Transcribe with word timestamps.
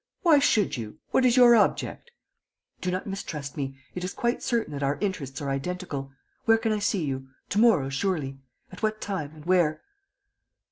"Why 0.23 0.39
should 0.39 0.77
you? 0.77 0.97
What 1.11 1.25
is 1.27 1.37
your 1.37 1.55
object?" 1.55 2.09
"Do 2.81 2.89
not 2.89 3.07
distrust 3.07 3.55
me... 3.55 3.77
it 3.93 4.03
is 4.03 4.15
quite 4.15 4.41
certain 4.41 4.73
that 4.73 4.81
our 4.81 4.97
interests 4.99 5.39
are 5.43 5.49
identical.... 5.51 6.11
Where 6.45 6.57
can 6.57 6.71
I 6.71 6.79
see 6.79 7.05
you? 7.05 7.27
To 7.49 7.59
morrow, 7.59 7.87
surely? 7.89 8.39
At 8.71 8.81
what 8.81 8.99
time? 8.99 9.31
And 9.35 9.45
where?" 9.45 9.83